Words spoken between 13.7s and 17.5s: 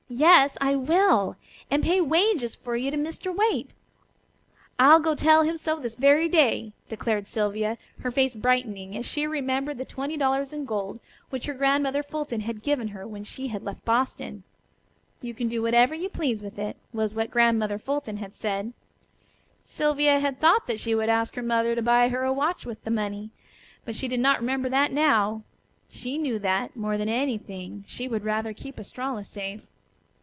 Boston. "You can do whatever you please with it," was what